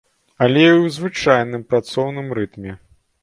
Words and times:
Але 0.45 0.63
і 0.67 0.69
ў 0.69 0.93
звычайным 0.95 1.67
працоўным 1.73 2.27
рытме. 2.39 2.73